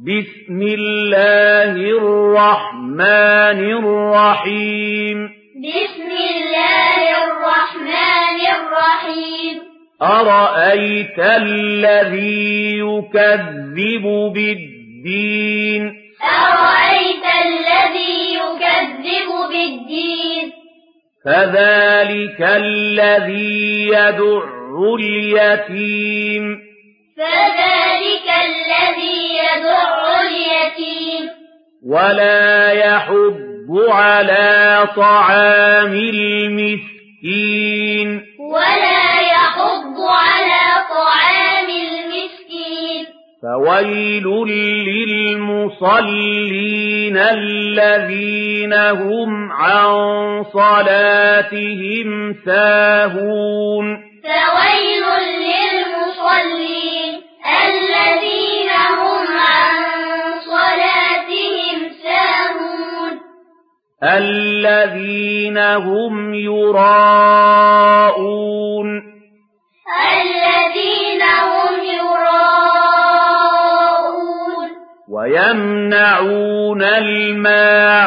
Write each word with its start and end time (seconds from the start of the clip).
بسم 0.00 0.62
الله 0.62 1.72
الرحمن 1.76 3.60
الرحيم 3.80 5.28
بسم 5.60 6.08
الله 6.08 7.00
الرحمن 7.24 8.38
الرحيم 8.56 9.56
أرأيت 10.02 11.18
الذي 11.18 12.78
يكذب 12.78 14.04
بالدين 14.34 15.92
أرأيت 16.24 17.26
الذي 17.44 18.40
يكذب 18.40 19.28
بالدين 19.52 20.52
فذلك 21.24 22.40
الذي 22.40 23.86
يدع 23.86 24.44
اليتيم 24.98 26.70
فذلك 27.16 28.28
الذي 28.44 28.89
ولا 31.86 32.72
يحض 32.72 33.88
على 33.88 34.88
طعام 34.96 35.92
المسكين 35.94 37.40
ولا 38.38 39.20
يحض 39.20 40.00
على 40.00 40.84
طعام 40.90 41.68
المسكين 41.70 43.06
فويل 43.42 44.26
للمصلين 45.88 47.16
الذين 47.16 48.72
هم 48.74 49.52
عن 49.52 50.44
صلاتهم 50.52 52.34
ساهون 52.44 54.10
فويل 54.24 54.99
الذين 64.04 65.58
هم 65.58 66.34
يراءون. 66.34 67.20
الذين 70.12 71.22
هم 71.22 71.84
يراءون. 71.84 72.30
ويمنعون 75.08 76.82
الماعون. 76.82 78.00